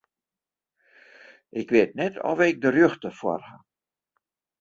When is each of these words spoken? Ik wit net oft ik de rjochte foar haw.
Ik 1.59 1.67
wit 1.73 1.91
net 1.99 2.15
oft 2.29 2.43
ik 2.49 2.55
de 2.61 2.69
rjochte 2.73 3.09
foar 3.19 3.41
haw. 3.49 3.61